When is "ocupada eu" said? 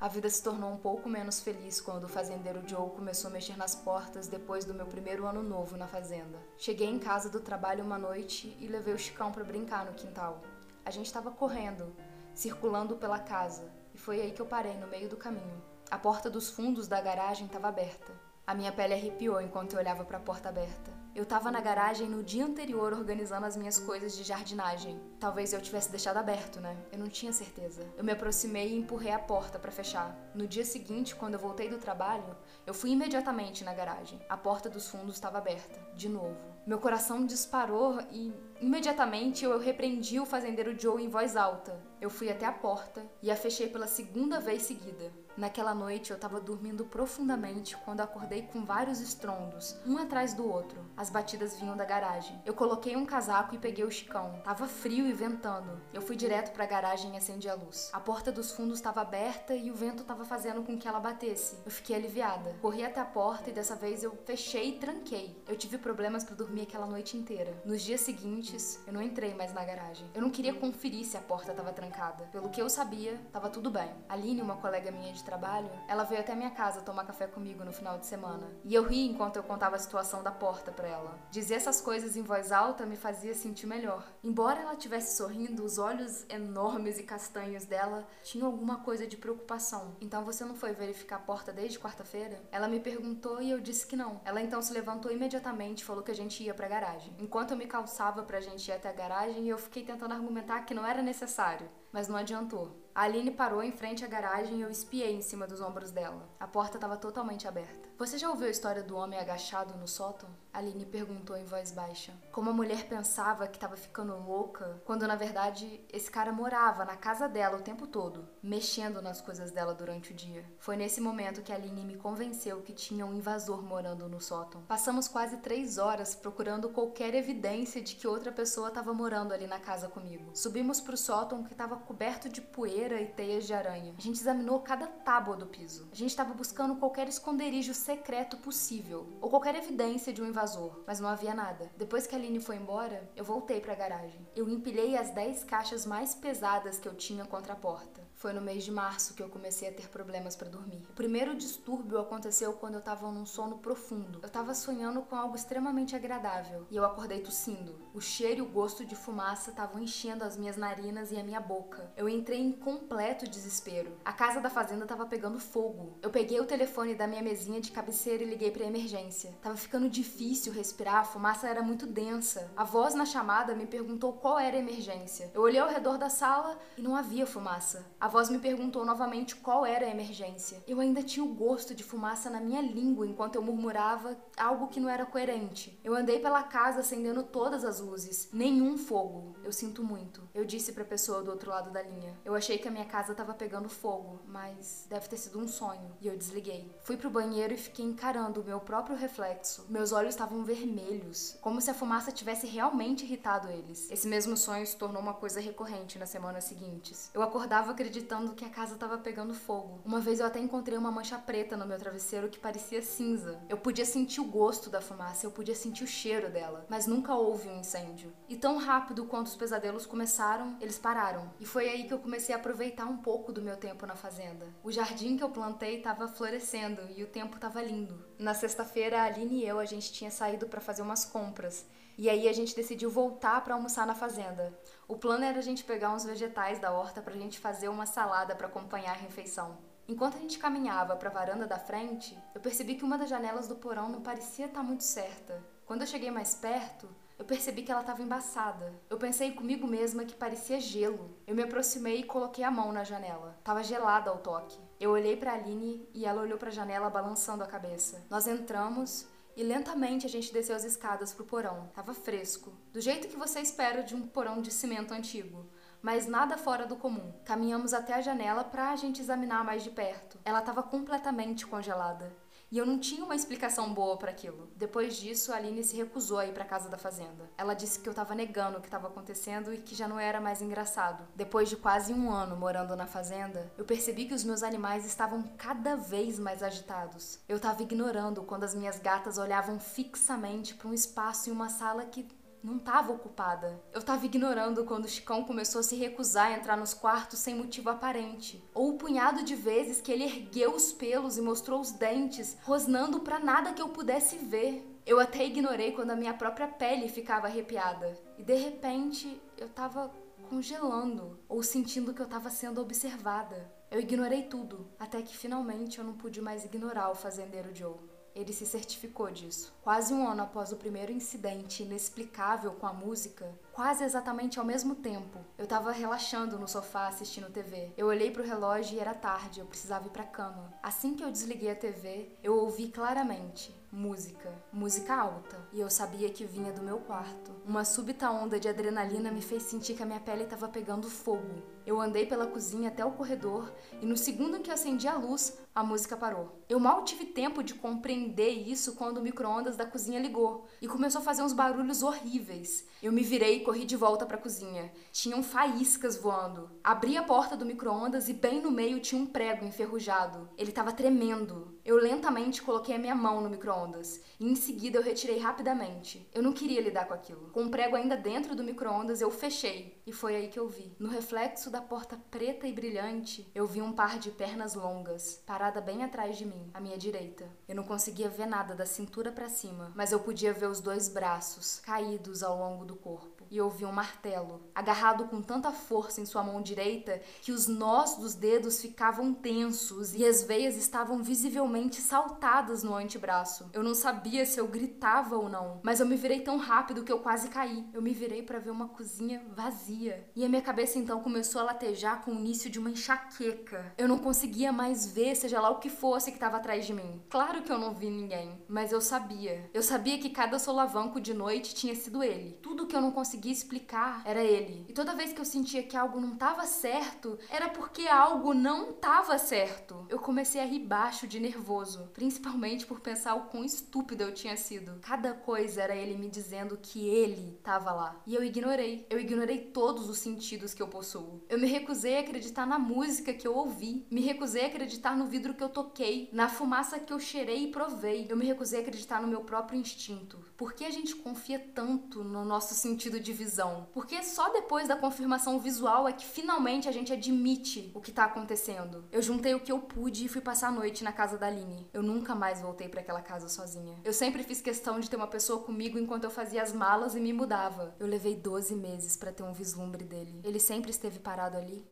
292.92-293.80